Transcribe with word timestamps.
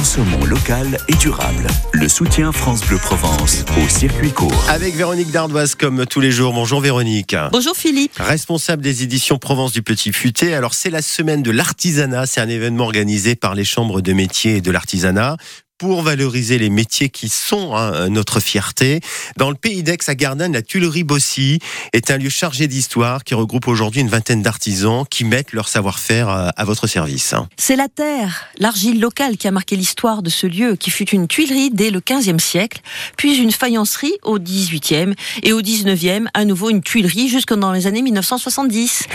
Consommons 0.00 0.46
local 0.46 0.96
et 1.08 1.14
durable. 1.16 1.66
Le 1.92 2.08
soutien 2.08 2.52
France 2.52 2.80
Bleu 2.86 2.96
Provence 2.96 3.66
au 3.76 3.86
circuit 3.86 4.30
court. 4.30 4.64
Avec 4.70 4.94
Véronique 4.94 5.30
Dardoise 5.30 5.74
comme 5.74 6.06
tous 6.06 6.20
les 6.20 6.30
jours. 6.30 6.54
Bonjour 6.54 6.80
Véronique. 6.80 7.36
Bonjour 7.52 7.76
Philippe. 7.76 8.16
Responsable 8.16 8.82
des 8.82 9.02
éditions 9.02 9.36
Provence 9.36 9.74
du 9.74 9.82
Petit 9.82 10.10
Futé. 10.10 10.54
Alors 10.54 10.72
c'est 10.72 10.88
la 10.88 11.02
semaine 11.02 11.42
de 11.42 11.50
l'artisanat. 11.50 12.24
C'est 12.24 12.40
un 12.40 12.48
événement 12.48 12.84
organisé 12.84 13.34
par 13.34 13.54
les 13.54 13.64
chambres 13.64 14.00
de 14.00 14.14
métiers 14.14 14.56
et 14.56 14.60
de 14.62 14.70
l'artisanat 14.70 15.36
pour 15.80 16.02
valoriser 16.02 16.58
les 16.58 16.68
métiers 16.68 17.08
qui 17.08 17.30
sont 17.30 17.74
hein, 17.74 18.10
notre 18.10 18.38
fierté. 18.38 19.00
Dans 19.38 19.48
le 19.48 19.56
pays 19.56 19.82
d'Aix 19.82 19.96
à 20.08 20.14
Gardanne, 20.14 20.52
la 20.52 20.60
Tuilerie 20.60 21.04
Bossy 21.04 21.58
est 21.94 22.10
un 22.10 22.18
lieu 22.18 22.28
chargé 22.28 22.68
d'histoire 22.68 23.24
qui 23.24 23.32
regroupe 23.32 23.66
aujourd'hui 23.66 24.02
une 24.02 24.10
vingtaine 24.10 24.42
d'artisans 24.42 25.04
qui 25.08 25.24
mettent 25.24 25.54
leur 25.54 25.68
savoir-faire 25.68 26.28
euh, 26.28 26.48
à 26.54 26.64
votre 26.66 26.86
service. 26.86 27.34
C'est 27.56 27.76
la 27.76 27.88
terre, 27.88 28.44
l'argile 28.58 29.00
locale 29.00 29.38
qui 29.38 29.48
a 29.48 29.50
marqué 29.52 29.74
l'histoire 29.74 30.20
de 30.20 30.28
ce 30.28 30.46
lieu 30.46 30.76
qui 30.76 30.90
fut 30.90 31.08
une 31.08 31.26
tuilerie 31.26 31.70
dès 31.70 31.88
le 31.88 32.00
15e 32.00 32.40
siècle, 32.40 32.82
puis 33.16 33.38
une 33.38 33.50
faïencerie 33.50 34.18
au 34.22 34.38
18e 34.38 35.14
et 35.42 35.54
au 35.54 35.62
19e, 35.62 36.26
à 36.34 36.44
nouveau 36.44 36.68
une 36.68 36.82
tuilerie 36.82 37.30
jusque 37.30 37.54
dans 37.54 37.72
les 37.72 37.86
années 37.86 38.02
1970. 38.02 39.06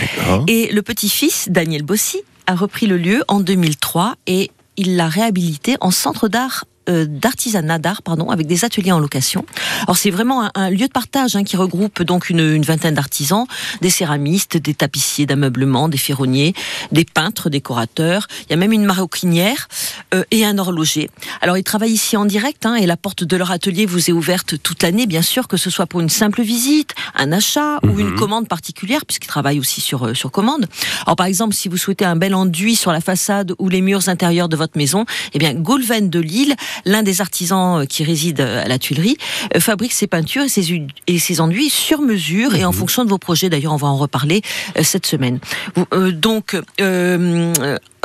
Et 0.48 0.72
le 0.72 0.82
petit-fils, 0.82 1.46
Daniel 1.48 1.84
Bossy, 1.84 2.22
a 2.48 2.54
repris 2.54 2.86
le 2.86 2.96
lieu 2.96 3.22
en 3.28 3.40
2003 3.40 4.16
et 4.26 4.50
il 4.76 4.96
l'a 4.96 5.08
réhabilité 5.08 5.76
en 5.80 5.90
centre 5.90 6.28
d'art 6.28 6.64
d'artisanat 6.88 7.78
d'art, 7.78 8.02
pardon, 8.02 8.30
avec 8.30 8.46
des 8.46 8.64
ateliers 8.64 8.92
en 8.92 8.98
location. 8.98 9.44
Alors 9.82 9.96
c'est 9.96 10.10
vraiment 10.10 10.50
un, 10.54 10.70
lieu 10.70 10.86
de 10.86 10.92
partage 10.92 11.36
hein, 11.36 11.44
qui 11.44 11.56
regroupe 11.56 12.02
donc 12.02 12.30
une, 12.30 12.62
vingtaine 12.62 12.94
d'artisans, 12.94 13.46
des 13.80 13.90
céramistes, 13.90 14.56
des 14.56 14.74
tapissiers 14.74 15.26
d'ameublement, 15.26 15.88
des 15.88 15.98
ferronniers, 15.98 16.54
des 16.92 17.04
peintres, 17.04 17.50
décorateurs. 17.50 18.26
Il 18.44 18.50
y 18.50 18.54
a 18.54 18.56
même 18.56 18.72
une 18.72 18.84
maroquinière 18.84 19.68
euh, 20.14 20.24
et 20.30 20.44
un 20.44 20.58
horloger. 20.58 21.10
Alors 21.40 21.58
ils 21.58 21.64
travaillent 21.64 21.92
ici 21.92 22.16
en 22.16 22.24
direct 22.24 22.66
hein, 22.66 22.74
et 22.74 22.86
la 22.86 22.96
porte 22.96 23.24
de 23.24 23.36
leur 23.36 23.50
atelier 23.50 23.86
vous 23.86 24.10
est 24.10 24.12
ouverte 24.12 24.60
toute 24.62 24.82
l'année, 24.82 25.06
bien 25.06 25.22
sûr, 25.22 25.48
que 25.48 25.56
ce 25.56 25.70
soit 25.70 25.86
pour 25.86 26.00
une 26.00 26.08
simple 26.08 26.42
visite, 26.42 26.94
un 27.14 27.32
achat 27.32 27.78
ou 27.82 27.98
une 27.98 28.10
mhm. 28.10 28.18
commande 28.18 28.48
particulière, 28.48 29.04
puisqu'ils 29.06 29.28
travaillent 29.28 29.60
aussi 29.60 29.80
sur 29.80 30.06
euh, 30.06 30.14
sur 30.14 30.30
commande. 30.30 30.66
Alors 31.04 31.16
par 31.16 31.26
exemple, 31.26 31.54
si 31.54 31.68
vous 31.68 31.76
souhaitez 31.76 32.04
un 32.04 32.16
bel 32.16 32.34
enduit 32.34 32.76
sur 32.76 32.92
la 32.92 33.00
façade 33.00 33.54
ou 33.58 33.68
les 33.68 33.80
murs 33.80 34.08
intérieurs 34.08 34.48
de 34.48 34.56
votre 34.56 34.76
maison, 34.76 35.04
eh 35.32 35.38
bien 35.38 35.54
Goulven 35.54 36.10
de 36.10 36.20
Lille 36.20 36.54
l'un 36.84 37.02
des 37.02 37.20
artisans 37.20 37.82
euh, 37.82 37.84
qui 37.84 38.04
réside 38.04 38.40
euh, 38.40 38.64
à 38.64 38.68
la 38.68 38.78
Tuilerie, 38.78 39.16
euh, 39.54 39.60
fabrique 39.60 39.92
ses 39.92 40.06
peintures 40.06 40.44
et 40.44 40.48
ses, 40.48 40.86
et 41.06 41.18
ses 41.18 41.40
enduits 41.40 41.70
sur 41.70 42.00
mesure 42.00 42.54
et 42.54 42.64
en 42.64 42.72
mhm. 42.72 42.78
fonction 42.78 43.04
de 43.04 43.10
vos 43.10 43.18
projets. 43.18 43.48
D'ailleurs, 43.48 43.72
on 43.72 43.76
va 43.76 43.88
en 43.88 43.96
reparler 43.96 44.42
cette 44.82 45.06
semaine. 45.06 45.38
donc, 46.12 46.56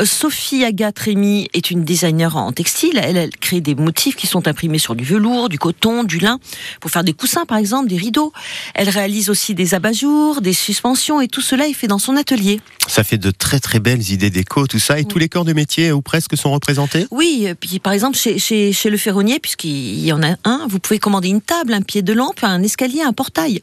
Sophie 0.06 0.64
Agathe 0.64 1.00
Rémy 1.00 1.50
est 1.54 1.72
une 1.72 1.84
designer 1.84 2.36
en 2.36 2.52
textile. 2.52 3.00
Elle, 3.02 3.18
elle, 3.18 3.36
crée 3.38 3.62
des 3.62 3.76
motifs 3.76 4.16
qui 4.16 4.28
sont 4.28 4.48
imprimés 4.48 4.80
sur 4.80 4.96
du 4.96 5.04
velours, 5.04 5.50
du 5.50 5.60
coton, 5.60 6.04
du 6.04 6.20
lin, 6.20 6.40
pour 6.80 6.92
faire 6.92 7.04
des 7.04 7.14
coussins 7.14 7.46
par 7.46 7.58
exemple, 7.58 7.90
des 7.90 7.98
rideaux. 7.98 8.34
Elle 8.74 8.90
réalise 8.90 9.30
aussi 9.30 9.54
des 9.54 9.74
abat-jours, 9.74 10.42
des 10.42 10.54
suspensions 10.54 11.22
et 11.22 11.28
tout 11.28 11.42
cela 11.42 11.68
est 11.68 11.74
fait 11.74 11.88
dans 11.88 12.00
son 12.00 12.16
atelier. 12.16 12.62
Ça 12.88 13.04
fait 13.04 13.18
de 13.18 13.32
très 13.32 13.60
très 13.60 13.80
belles 13.80 14.12
idées 14.12 14.30
déco, 14.30 14.68
tout 14.68 14.80
ça. 14.80 15.00
Et 15.00 15.06
tous 15.06 15.20
les 15.20 15.30
corps 15.30 15.46
de 15.46 15.54
métier 15.54 15.92
ou 15.92 16.02
presque 16.02 16.36
sont 16.38 16.52
représentés? 16.52 17.08
Oui, 17.12 17.48
puis 17.60 17.80
par 17.80 17.94
exemple 17.94 18.18
chez, 18.18 18.40
chez, 18.40 18.74
chez 18.74 18.90
le 18.90 18.98
ferronnier, 18.98 19.40
puisqu'il 19.40 20.00
y 20.00 20.12
en 20.12 20.24
a 20.24 20.36
un, 20.44 20.66
vous 20.70 20.80
pouvez 20.80 21.00
commander 21.00 21.30
une 21.30 21.42
table, 21.42 21.74
un 21.74 21.82
pied 21.82 22.02
de 22.02 22.14
lampe, 22.14 22.44
un 22.44 22.64
escalier, 22.64 23.02
un 23.02 23.14
portail. 23.14 23.62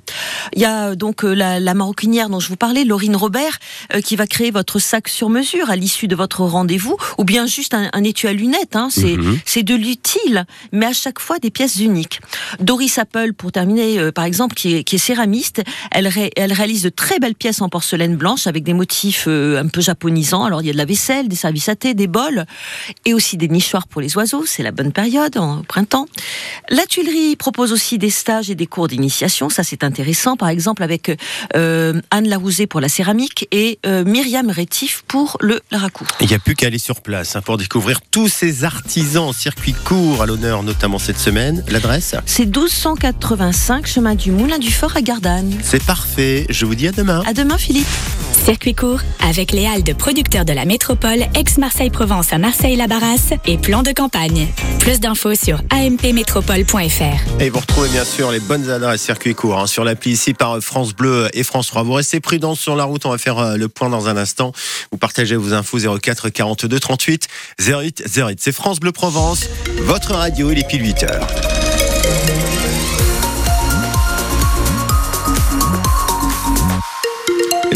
Il 0.55 0.63
y 0.63 0.65
a 0.65 0.95
donc 0.95 1.25
euh, 1.25 1.35
la, 1.35 1.61
la 1.61 1.75
maroquinière 1.75 2.29
dont 2.29 2.41
je 2.41 2.49
vous 2.49 2.57
parlais, 2.57 2.85
Laurine 2.85 3.17
Robert, 3.17 3.59
euh, 3.95 4.01
qui 4.01 4.17
va 4.17 4.27
créer 4.27 4.51
votre 4.51 4.79
sac 4.79 5.09
sur 5.09 5.31
mesure 5.31 5.71
à 5.71 5.77
l'issue 5.77 6.09
de 6.09 6.17
votre 6.17 6.28
rendez-vous, 6.35 6.97
ou 7.19 7.25
bien 7.25 7.47
juste 7.47 7.75
un, 7.75 8.05
étui 8.05 8.29
à 8.29 8.33
lunettes. 8.33 8.77
Hein. 8.77 8.89
Mhm. 8.97 9.39
C'est 9.45 9.63
de 9.63 9.75
l'utile, 9.75 10.45
mais 10.73 10.87
à 10.87 10.93
chaque 10.93 11.19
fois 11.19 11.39
des 11.39 11.51
pièces 11.51 11.81
uniques. 11.81 12.21
Doris 12.61 12.99
Apple, 12.99 13.33
pour 13.33 13.53
terminer, 13.53 13.99
euh, 13.99 14.13
par 14.13 14.25
exemple, 14.25 14.55
qui 14.55 14.75
est, 14.75 14.99
céramiste, 14.99 15.63
elle, 15.91 16.11
elle 16.37 16.53
réalise 16.53 16.83
de 16.83 16.89
très 16.89 17.19
belles 17.19 17.35
pièces 17.35 17.63
en 17.63 17.69
porcelaine 17.69 18.17
blanche 18.17 18.47
avec 18.47 18.65
des 18.65 18.75
motifs 18.75 19.25
euh, 19.29 19.63
un 19.63 19.69
peu 19.69 19.81
japonisants. 19.81 20.45
Alors 20.45 20.63
il 20.63 20.67
y 20.67 20.71
a 20.71 20.73
de 20.73 20.79
la 20.79 20.85
vaisselle, 20.85 21.29
des 21.29 21.37
services 21.37 21.69
à 21.69 21.77
thé, 21.77 21.95
des 21.95 22.07
bols, 22.07 22.45
et 23.05 23.15
aussi 23.15 23.37
des 23.37 23.49
nichoirs 23.49 23.87
pour 23.87 24.01
les 24.01 24.17
oiseaux. 24.17 24.45
C'est 24.47 24.63
la 24.63 24.73
bonne 24.73 24.93
période, 24.93 25.37
au 25.37 25.63
printemps. 25.63 26.07
La 26.69 26.87
Tuilerie 26.87 27.37
propose 27.37 27.73
aussi 27.73 27.99
des 27.99 28.11
stages 28.11 28.51
et 28.51 28.55
des 28.55 28.67
cours 28.67 28.89
d'initiation. 28.89 29.49
Ça, 29.51 29.63
c'est 29.63 29.85
intéressant. 29.85 30.37
Par 30.37 30.49
exemple, 30.49 30.83
avec 30.83 31.17
euh, 31.57 32.01
Anne 32.11 32.29
Larouzé 32.29 32.67
pour 32.67 32.81
la 32.81 32.89
céramique 32.89 33.49
et 33.53 33.79
Myriam 33.85 34.51
Rétif 34.51 35.05
pour 35.07 35.37
le 35.41 35.61
racourt. 35.73 36.09
Il 36.21 36.27
n'y 36.27 36.35
a 36.35 36.39
plus 36.41 36.57
qu'à 36.57 36.67
aller 36.67 36.79
sur 36.79 37.01
place 37.01 37.37
hein, 37.37 37.43
pour 37.43 37.59
découvrir 37.59 38.01
tous 38.01 38.29
ces 38.29 38.65
artisans 38.65 39.29
en 39.29 39.33
circuit 39.33 39.73
court 39.73 40.21
à 40.21 40.27
l'honneur, 40.27 40.65
notamment 40.65 40.99
cette 40.99 41.19
semaine. 41.19 41.65
L'adresse 41.69 42.17
C'est 42.27 42.47
1285 42.47 43.87
chemin 43.87 44.17
du 44.17 44.33
Moulin 44.33 44.59
du 44.59 44.73
Fort 44.73 44.97
à 44.97 45.01
Gardanne. 45.01 45.57
C'est 45.63 45.85
parfait. 45.85 46.47
Je 46.51 46.67
vous 46.67 46.75
dis 46.75 46.89
à 46.89 46.93
demain. 46.93 47.23
À 47.25 47.33
demain, 47.33 47.57
Philippe. 47.57 47.87
Circuit 48.49 48.75
court 48.75 49.01
avec 49.21 49.53
les 49.53 49.67
halles 49.67 49.83
de 49.83 49.93
producteurs 49.93 50.47
de 50.47 50.55
la 50.55 50.65
métropole 50.65 51.19
ex-Marseille-Provence 51.35 52.33
à 52.33 52.39
Marseille-la-Barrasse 52.39 53.35
et 53.45 53.59
plan 53.59 53.83
de 53.83 53.93
campagne. 53.93 54.49
Plus 54.79 55.01
d'infos 55.01 55.35
sur 55.35 55.61
ampmétropole.fr. 55.71 57.43
Et 57.43 57.51
vous 57.51 57.59
retrouvez 57.59 57.91
bien 57.91 58.07
sûr 58.07 58.31
les 58.31 58.41
bonnes 58.41 58.71
adresses 58.71 59.03
circuit 59.03 59.35
court 59.35 59.59
hein, 59.59 59.67
sur 59.67 59.85
l'appli 59.85 60.13
ici 60.13 60.33
par 60.33 60.61
France 60.61 60.95
Bleu 60.95 61.29
et 61.35 61.43
France 61.43 61.67
3. 61.67 61.83
Vous 61.83 61.93
restez 61.93 62.21
prudents 62.21 62.55
sur 62.55 62.75
la 62.75 62.85
route. 62.85 63.05
On 63.05 63.11
va 63.11 63.19
faire 63.19 63.39
euh, 63.39 63.57
le 63.57 63.69
point 63.69 63.91
dans 63.91 64.09
un 64.09 64.17
instant. 64.17 64.53
Vous 64.93 64.97
partagez 64.97 65.37
vos 65.37 65.53
infos 65.53 65.81
04 66.01 66.31
42 66.31 66.81
38 66.81 67.29
08 67.61 68.05
08. 68.17 68.39
C'est 68.41 68.53
France 68.53 68.81
Bleu 68.81 68.93
Provence, 68.93 69.47
votre 69.83 70.15
radio, 70.15 70.51
il 70.53 70.59
est 70.59 70.67
pile 70.67 70.87
8 70.87 71.03
heures. 71.03 71.27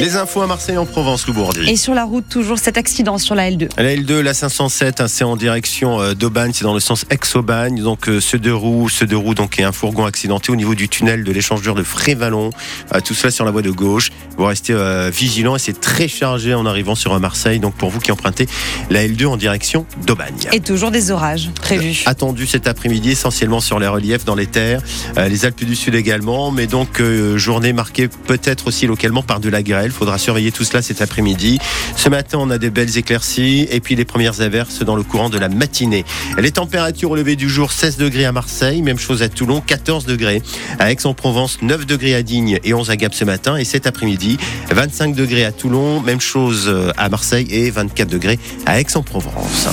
Les 0.03 0.17
infos 0.17 0.43
à 0.43 0.49
Marseille 0.49 0.79
en 0.79 0.85
Provence, 0.85 1.29
Loubourdi. 1.29 1.61
Et 1.71 1.77
sur 1.77 1.95
la 1.95 2.03
route, 2.03 2.29
toujours 2.29 2.59
cet 2.59 2.77
accident 2.77 3.19
sur 3.19 3.37
la 3.37 3.49
L2. 3.49 3.69
La 3.77 3.95
L2, 3.95 4.19
la 4.19 4.35
507, 4.35 5.01
hein, 5.01 5.07
c'est 5.07 5.23
en 5.23 5.37
direction 5.37 6.01
euh, 6.01 6.15
d'Aubagne, 6.15 6.51
c'est 6.53 6.65
dans 6.65 6.75
le 6.75 6.81
sens 6.81 7.05
ex-Aubagne. 7.09 7.81
Donc 7.81 8.09
euh, 8.09 8.21
ce 8.21 8.37
deux 8.37 8.53
roues, 8.53 8.89
ce 8.89 9.05
deux 9.05 9.17
roues, 9.17 9.37
donc 9.37 9.61
et 9.61 9.63
un 9.63 9.71
fourgon 9.71 10.05
accidenté 10.05 10.51
au 10.51 10.57
niveau 10.57 10.75
du 10.75 10.89
tunnel 10.89 11.23
de 11.23 11.31
l'échangeur 11.31 11.77
de 11.77 11.85
Frévalon. 11.85 12.51
Euh, 12.93 12.99
tout 12.99 13.15
cela 13.15 13.31
sur 13.31 13.45
la 13.45 13.53
voie 13.53 13.63
de 13.63 13.71
gauche. 13.71 14.11
Vous 14.37 14.45
restez 14.45 14.75
vigilant 15.13 15.55
et 15.55 15.61
c'est 15.61 15.81
très 15.81 16.09
chargé 16.09 16.53
en 16.53 16.67
arrivant 16.67 16.97
sur 16.97 17.21
Marseille. 17.21 17.61
Donc 17.61 17.75
pour 17.75 17.91
vous 17.91 18.01
qui 18.01 18.11
empruntez 18.11 18.49
la 18.91 19.07
L2 19.07 19.27
en 19.27 19.37
direction 19.37 19.87
d'Aubagne. 20.05 20.49
Et 20.51 20.59
toujours 20.59 20.91
des 20.91 21.13
orages 21.13 21.51
prévus. 21.55 22.03
Attendus 22.07 22.47
cet 22.49 22.67
après-midi, 22.67 23.13
essentiellement 23.13 23.61
sur 23.61 23.79
les 23.79 23.87
reliefs, 23.87 24.25
dans 24.25 24.34
les 24.34 24.47
terres, 24.47 24.81
les 25.17 25.45
Alpes 25.45 25.65
du 25.65 25.77
Sud 25.77 25.95
également. 25.95 26.51
Mais 26.51 26.67
donc 26.67 27.01
journée 27.37 27.73
marquée 27.73 28.09
peut-être 28.09 28.67
aussi 28.67 28.89
localement 28.89 29.23
par 29.23 29.39
de 29.39 29.49
la 29.49 29.63
grêle. 29.63 29.91
Il 29.92 29.94
faudra 29.94 30.16
surveiller 30.16 30.53
tout 30.53 30.64
cela 30.64 30.80
cet 30.80 31.03
après-midi. 31.03 31.58
Ce 31.97 32.08
matin, 32.08 32.38
on 32.41 32.48
a 32.48 32.56
des 32.56 32.70
belles 32.70 32.97
éclaircies 32.97 33.69
et 33.70 33.78
puis 33.80 33.94
les 33.94 34.06
premières 34.06 34.41
averses 34.41 34.82
dans 34.82 34.97
le 34.97 35.03
courant 35.03 35.28
de 35.28 35.38
la 35.38 35.50
matinée. 35.50 36.06
Les 36.38 36.50
températures 36.50 37.10
au 37.10 37.22
du 37.22 37.48
jour, 37.50 37.70
16 37.72 37.98
degrés 37.98 38.25
à 38.25 38.32
Marseille, 38.32 38.80
même 38.80 38.98
chose 38.98 39.22
à 39.22 39.28
Toulon, 39.28 39.60
14 39.60 40.06
degrés. 40.06 40.42
À 40.78 40.91
Aix-en-Provence, 40.91 41.58
9 41.60 41.84
degrés 41.84 42.14
à 42.14 42.22
Digne 42.22 42.58
et 42.64 42.72
11 42.72 42.91
à 42.91 42.97
Gap 42.97 43.12
ce 43.12 43.25
matin. 43.25 43.56
Et 43.56 43.64
cet 43.64 43.86
après-midi, 43.86 44.38
25 44.70 45.14
degrés 45.14 45.44
à 45.44 45.53
Toulon, 45.53 46.00
même 46.00 46.20
chose 46.20 46.74
à 46.97 47.09
Marseille 47.10 47.47
et 47.50 47.70
24 47.70 48.09
degrés 48.09 48.38
à 48.64 48.80
Aix-en-Provence. 48.80 49.69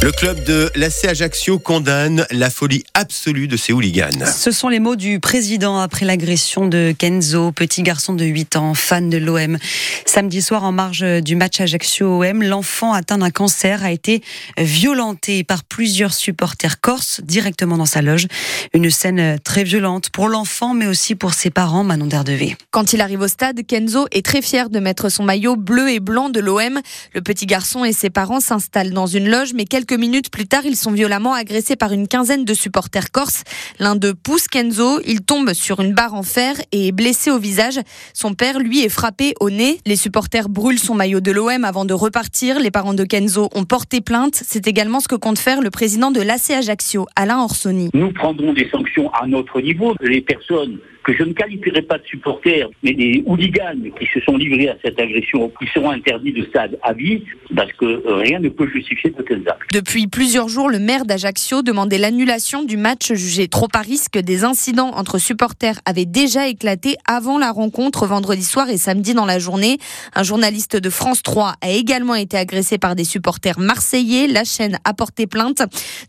Le 0.00 0.12
club 0.12 0.44
de 0.44 0.70
l'AC 0.76 1.06
Ajaccio 1.06 1.58
condamne 1.58 2.24
la 2.30 2.50
folie 2.50 2.84
absolue 2.94 3.48
de 3.48 3.56
ses 3.56 3.72
hooligans. 3.72 4.24
Ce 4.24 4.52
sont 4.52 4.68
les 4.68 4.78
mots 4.78 4.94
du 4.94 5.18
président 5.18 5.80
après 5.80 6.06
l'agression 6.06 6.68
de 6.68 6.94
Kenzo, 6.96 7.50
petit 7.50 7.82
garçon 7.82 8.14
de 8.14 8.24
8 8.24 8.54
ans, 8.54 8.74
fan 8.74 9.10
de 9.10 9.18
l'OM. 9.18 9.58
Samedi 10.06 10.40
soir, 10.40 10.62
en 10.62 10.70
marge 10.70 11.04
du 11.22 11.34
match 11.34 11.60
Ajaccio-OM, 11.60 12.44
l'enfant 12.44 12.92
atteint 12.92 13.18
d'un 13.18 13.30
cancer 13.30 13.82
a 13.82 13.90
été 13.90 14.22
violenté 14.56 15.42
par 15.42 15.64
plusieurs 15.64 16.14
supporters 16.14 16.80
corses 16.80 17.20
directement 17.24 17.76
dans 17.76 17.84
sa 17.84 18.00
loge. 18.00 18.28
Une 18.74 18.90
scène 18.90 19.40
très 19.40 19.64
violente 19.64 20.10
pour 20.10 20.28
l'enfant, 20.28 20.74
mais 20.74 20.86
aussi 20.86 21.16
pour 21.16 21.34
ses 21.34 21.50
parents, 21.50 21.82
Manon 21.82 22.06
Derdevé. 22.06 22.56
Quand 22.70 22.92
il 22.92 23.00
arrive 23.00 23.22
au 23.22 23.28
stade, 23.28 23.66
Kenzo 23.66 24.06
est 24.12 24.24
très 24.24 24.42
fier 24.42 24.70
de 24.70 24.78
mettre 24.78 25.08
son 25.08 25.24
maillot 25.24 25.56
bleu 25.56 25.90
et 25.90 25.98
blanc 25.98 26.30
de 26.30 26.38
l'OM. 26.38 26.80
Le 27.14 27.20
petit 27.20 27.46
garçon 27.46 27.84
et 27.84 27.92
ses 27.92 28.10
parents 28.10 28.40
s'installent 28.40 28.92
dans 28.92 29.06
une 29.08 29.28
loge, 29.28 29.54
mais 29.54 29.64
quelques 29.64 29.87
Quelques 29.88 30.00
minutes 30.00 30.30
plus 30.30 30.46
tard, 30.46 30.66
ils 30.66 30.76
sont 30.76 30.92
violemment 30.92 31.32
agressés 31.32 31.74
par 31.74 31.92
une 31.92 32.08
quinzaine 32.08 32.44
de 32.44 32.52
supporters 32.52 33.10
corses. 33.10 33.44
L'un 33.78 33.96
d'eux 33.96 34.12
pousse 34.12 34.46
Kenzo, 34.46 35.00
il 35.06 35.22
tombe 35.22 35.54
sur 35.54 35.80
une 35.80 35.94
barre 35.94 36.12
en 36.12 36.22
fer 36.22 36.56
et 36.72 36.88
est 36.88 36.92
blessé 36.92 37.30
au 37.30 37.38
visage. 37.38 37.80
Son 38.12 38.34
père, 38.34 38.58
lui, 38.58 38.84
est 38.84 38.90
frappé 38.90 39.32
au 39.40 39.48
nez. 39.48 39.78
Les 39.86 39.96
supporters 39.96 40.50
brûlent 40.50 40.78
son 40.78 40.94
maillot 40.94 41.20
de 41.20 41.32
l'OM 41.32 41.64
avant 41.64 41.86
de 41.86 41.94
repartir. 41.94 42.58
Les 42.58 42.70
parents 42.70 42.92
de 42.92 43.04
Kenzo 43.04 43.48
ont 43.54 43.64
porté 43.64 44.02
plainte. 44.02 44.42
C'est 44.44 44.66
également 44.66 45.00
ce 45.00 45.08
que 45.08 45.14
compte 45.14 45.38
faire 45.38 45.62
le 45.62 45.70
président 45.70 46.10
de 46.10 46.20
l'AC 46.20 46.50
Ajaccio, 46.50 47.06
Alain 47.16 47.42
Orsoni. 47.42 47.88
Nous 47.94 48.12
prendrons 48.12 48.52
des 48.52 48.68
sanctions 48.68 49.10
à 49.14 49.26
notre 49.26 49.58
niveau. 49.62 49.94
Les 50.02 50.20
personnes 50.20 50.80
que 51.08 51.16
je 51.16 51.22
ne 51.22 51.32
qualifierai 51.32 51.80
pas 51.80 51.96
de 51.96 52.04
supporters, 52.04 52.68
mais 52.82 52.92
des 52.92 53.22
hooligans 53.24 53.80
qui 53.98 54.06
se 54.12 54.20
sont 54.20 54.36
livrés 54.36 54.68
à 54.68 54.76
cette 54.84 55.00
agression, 55.00 55.50
qui 55.58 55.66
seront 55.72 55.90
interdits 55.90 56.34
de 56.34 56.44
stade 56.44 56.78
à 56.82 56.92
vie, 56.92 57.22
parce 57.56 57.72
que 57.72 58.02
rien 58.20 58.40
ne 58.40 58.50
peut 58.50 58.68
justifier 58.68 59.08
de 59.08 59.22
tels 59.22 59.48
actes. 59.48 59.72
Depuis 59.72 60.06
plusieurs 60.06 60.48
jours, 60.48 60.68
le 60.68 60.78
maire 60.78 61.06
d'Ajaccio 61.06 61.62
demandait 61.62 61.96
l'annulation 61.96 62.62
du 62.62 62.76
match 62.76 63.14
jugé 63.14 63.48
trop 63.48 63.68
à 63.74 63.80
risque. 63.80 64.18
Des 64.18 64.44
incidents 64.44 64.90
entre 64.90 65.16
supporters 65.16 65.80
avaient 65.86 66.04
déjà 66.04 66.46
éclaté 66.46 66.96
avant 67.06 67.38
la 67.38 67.52
rencontre 67.52 68.06
vendredi 68.06 68.44
soir 68.44 68.68
et 68.68 68.76
samedi 68.76 69.14
dans 69.14 69.24
la 69.24 69.38
journée. 69.38 69.78
Un 70.14 70.24
journaliste 70.24 70.76
de 70.76 70.90
France 70.90 71.22
3 71.22 71.54
a 71.62 71.70
également 71.70 72.16
été 72.16 72.36
agressé 72.36 72.76
par 72.76 72.94
des 72.94 73.04
supporters 73.04 73.58
marseillais. 73.58 74.26
La 74.26 74.44
chaîne 74.44 74.78
a 74.84 74.92
porté 74.92 75.26
plainte. 75.26 75.62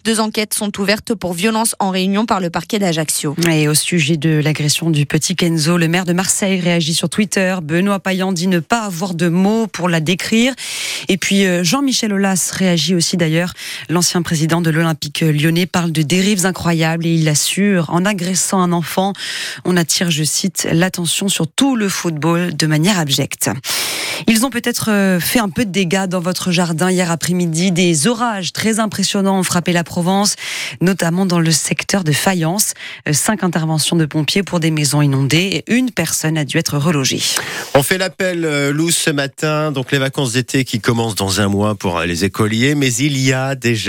Deux 0.03 0.19
enquêtes 0.19 0.53
sont 0.53 0.77
ouvertes 0.77 1.15
pour 1.15 1.31
violence 1.31 1.73
en 1.79 1.89
réunion 1.89 2.25
par 2.25 2.41
le 2.41 2.49
parquet 2.49 2.79
d'Ajaccio. 2.79 3.37
Et 3.49 3.69
au 3.69 3.73
sujet 3.73 4.17
de 4.17 4.41
l'agression 4.43 4.88
du 4.91 5.05
petit 5.05 5.35
Kenzo, 5.35 5.77
le 5.77 5.87
maire 5.87 6.05
de 6.05 6.13
Marseille 6.13 6.59
réagit 6.59 6.93
sur 6.93 7.09
Twitter. 7.09 7.55
Benoît 7.61 7.99
Payan 7.99 8.31
dit 8.31 8.47
ne 8.47 8.59
pas 8.59 8.81
avoir 8.81 9.13
de 9.13 9.27
mots 9.27 9.67
pour 9.67 9.89
la 9.89 9.99
décrire. 9.99 10.53
Et 11.07 11.17
puis 11.17 11.45
euh, 11.45 11.63
Jean-Michel 11.63 12.13
Aulas 12.13 12.51
réagit 12.53 12.95
aussi 12.95 13.17
d'ailleurs. 13.17 13.53
L'ancien 13.89 14.21
président 14.21 14.61
de 14.61 14.69
l'Olympique 14.69 15.21
lyonnais 15.21 15.65
parle 15.65 15.91
de 15.91 16.01
dérives 16.01 16.45
incroyables 16.45 17.05
et 17.05 17.13
il 17.13 17.27
assure 17.27 17.89
en 17.89 18.05
agressant 18.05 18.61
un 18.61 18.71
enfant, 18.71 19.13
on 19.65 19.77
attire, 19.77 20.11
je 20.11 20.23
cite, 20.23 20.67
l'attention 20.71 21.27
sur 21.29 21.47
tout 21.47 21.75
le 21.75 21.89
football 21.89 22.55
de 22.55 22.67
manière 22.67 22.99
abjecte. 22.99 23.49
Ils 24.27 24.45
ont 24.45 24.49
peut-être 24.49 24.91
euh, 24.91 25.19
fait 25.19 25.39
un 25.39 25.49
peu 25.49 25.65
de 25.65 25.71
dégâts 25.71 26.05
dans 26.05 26.19
votre 26.19 26.51
jardin 26.51 26.91
hier 26.91 27.11
après-midi. 27.11 27.71
Des 27.71 28.07
orages 28.07 28.53
très 28.53 28.79
impressionnants 28.79 29.39
ont 29.39 29.43
frappé 29.43 29.71
la 29.71 29.83
Provence, 29.83 30.35
notamment 30.81 31.25
dans 31.25 31.39
le 31.39 31.51
secteur 31.51 32.03
de 32.03 32.11
Fayence. 32.11 32.73
Euh, 33.07 33.13
cinq 33.13 33.43
interventions 33.43 33.95
de 33.95 34.05
pompiers 34.05 34.43
pour 34.43 34.59
des 34.59 34.71
maisons 34.71 35.01
inondées 35.01 35.63
une 35.67 35.91
personne 35.91 36.37
a 36.37 36.45
dû 36.45 36.57
être 36.57 36.77
relogée. 36.77 37.21
On 37.75 37.83
fait 37.83 37.97
l'appel, 37.97 38.45
euh, 38.45 38.71
Lou, 38.71 38.91
ce 38.91 39.09
matin. 39.09 39.71
Donc 39.71 39.91
les 39.91 39.99
vacances 39.99 40.33
d'été 40.33 40.65
qui 40.65 40.79
commencent 40.79 41.15
dans 41.15 41.41
un 41.41 41.47
mois 41.47 41.75
pour 41.75 41.99
les 42.01 42.25
écoliers, 42.25 42.75
mais 42.75 42.93
il 42.93 43.17
y 43.17 43.33
a 43.33 43.55
déjà 43.55 43.79